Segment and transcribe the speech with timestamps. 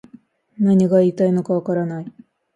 [0.57, 2.11] 何が言いたいのかわからない